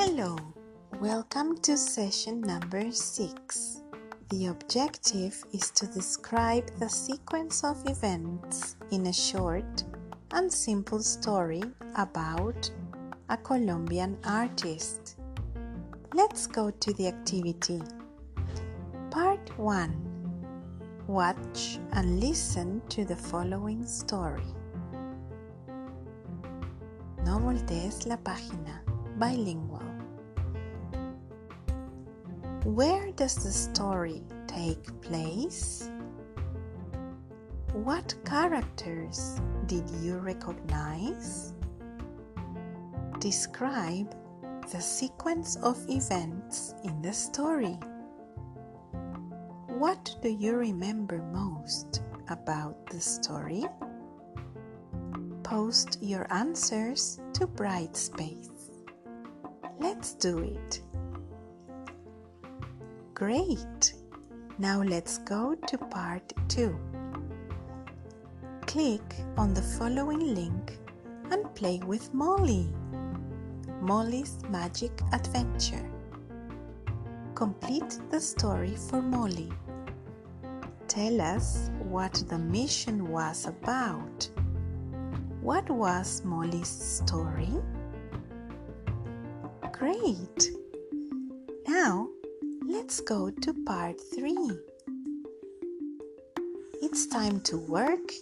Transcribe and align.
Hello, 0.00 0.36
welcome 1.00 1.58
to 1.58 1.76
session 1.76 2.40
number 2.40 2.92
6. 2.92 3.82
The 4.30 4.46
objective 4.46 5.42
is 5.52 5.72
to 5.72 5.88
describe 5.88 6.70
the 6.78 6.88
sequence 6.88 7.64
of 7.64 7.82
events 7.84 8.76
in 8.92 9.08
a 9.08 9.12
short 9.12 9.82
and 10.30 10.52
simple 10.52 11.00
story 11.02 11.64
about 11.96 12.70
a 13.28 13.36
Colombian 13.38 14.16
artist. 14.22 15.16
Let's 16.14 16.46
go 16.46 16.70
to 16.70 16.92
the 16.92 17.08
activity. 17.08 17.82
Part 19.10 19.58
1 19.58 21.02
Watch 21.08 21.80
and 21.94 22.20
listen 22.20 22.82
to 22.90 23.04
the 23.04 23.16
following 23.16 23.84
story. 23.84 24.46
No 27.24 27.40
voltees 27.40 28.06
la 28.06 28.16
página. 28.16 28.78
Bilingual. 29.18 29.87
Where 32.64 33.12
does 33.12 33.36
the 33.36 33.52
story 33.52 34.22
take 34.48 35.00
place? 35.00 35.90
What 37.72 38.14
characters 38.24 39.40
did 39.66 39.88
you 40.02 40.18
recognize? 40.18 41.54
Describe 43.20 44.12
the 44.72 44.80
sequence 44.80 45.56
of 45.56 45.78
events 45.88 46.74
in 46.82 47.00
the 47.00 47.12
story. 47.12 47.78
What 49.68 50.16
do 50.20 50.28
you 50.28 50.56
remember 50.56 51.22
most 51.32 52.02
about 52.28 52.90
the 52.90 53.00
story? 53.00 53.64
Post 55.44 55.98
your 56.02 56.26
answers 56.32 57.20
to 57.34 57.46
Brightspace. 57.46 58.50
Let's 59.78 60.14
do 60.14 60.38
it. 60.38 60.82
Great! 63.18 63.94
Now 64.58 64.80
let's 64.80 65.18
go 65.18 65.56
to 65.66 65.76
part 65.76 66.32
2. 66.50 66.78
Click 68.68 69.02
on 69.36 69.52
the 69.52 69.62
following 69.62 70.36
link 70.36 70.78
and 71.32 71.52
play 71.56 71.80
with 71.84 72.14
Molly. 72.14 72.68
Molly's 73.80 74.38
Magic 74.50 74.92
Adventure. 75.12 75.90
Complete 77.34 77.98
the 78.10 78.20
story 78.20 78.76
for 78.76 79.02
Molly. 79.02 79.50
Tell 80.86 81.20
us 81.20 81.72
what 81.80 82.22
the 82.28 82.38
mission 82.38 83.08
was 83.08 83.46
about. 83.48 84.30
What 85.40 85.68
was 85.68 86.22
Molly's 86.24 86.68
story? 86.68 87.50
Great! 89.72 90.52
Now 91.66 92.10
let's 92.70 93.00
go 93.00 93.30
to 93.30 93.54
part 93.64 93.98
3. 94.14 94.36
It's 96.82 97.06
time 97.06 97.40
to 97.48 97.56
work 97.56 98.12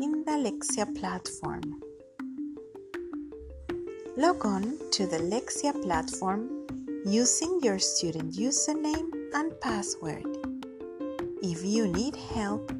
in 0.00 0.24
the 0.24 0.36
Lexia 0.40 0.86
platform. 0.98 1.82
Log 4.16 4.46
on 4.46 4.78
to 4.92 5.06
the 5.06 5.18
Lexia 5.18 5.74
platform 5.82 6.66
using 7.04 7.60
your 7.62 7.78
student 7.78 8.32
username 8.32 9.10
and 9.34 9.52
password. 9.60 10.24
If 11.42 11.62
you 11.62 11.86
need 11.86 12.16
help, 12.16 12.72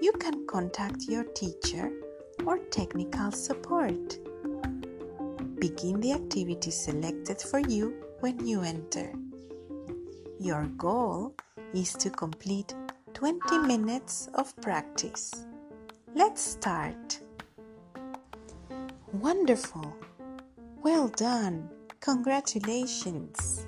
you 0.00 0.12
can 0.12 0.46
contact 0.46 1.02
your 1.08 1.24
teacher 1.24 1.90
or 2.46 2.58
technical 2.70 3.32
support. 3.32 4.18
Begin 5.58 6.00
the 6.00 6.12
activity 6.12 6.70
selected 6.70 7.40
for 7.40 7.58
you 7.58 7.92
when 8.20 8.46
you 8.46 8.62
enter. 8.62 9.12
Your 10.40 10.64
goal 10.78 11.34
is 11.74 11.92
to 11.96 12.08
complete 12.08 12.74
20 13.12 13.58
minutes 13.58 14.30
of 14.32 14.56
practice. 14.62 15.44
Let's 16.14 16.40
start. 16.40 17.20
Wonderful! 19.12 19.94
Well 20.82 21.08
done! 21.08 21.68
Congratulations! 22.00 23.66